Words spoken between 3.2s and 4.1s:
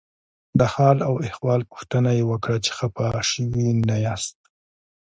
شوي نه